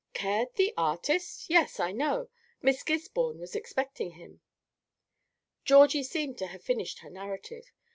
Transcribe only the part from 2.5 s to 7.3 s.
Miss Gisborne was expecting him." Georgie seemed to have finished her